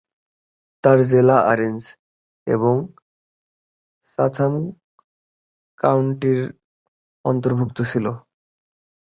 তার 0.83 0.97
জেলা 1.09 1.37
অরেঞ্জ 1.51 1.81
এবং 2.47 2.75
চাথাম 4.09 4.53
কাউন্টির 5.79 6.39
অন্তর্ভুক্ত 7.25 7.77
ছিল। 7.91 8.05